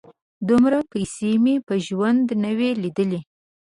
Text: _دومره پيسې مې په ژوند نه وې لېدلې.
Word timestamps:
_دومره 0.47 0.77
پيسې 0.91 1.29
مې 1.43 1.55
په 1.67 1.73
ژوند 1.85 2.27
نه 2.43 2.51
وې 2.57 2.71
لېدلې. 2.83 3.19